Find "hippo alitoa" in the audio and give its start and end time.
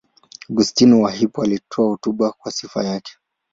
1.11-1.87